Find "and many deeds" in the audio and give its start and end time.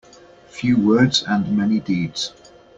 1.27-2.33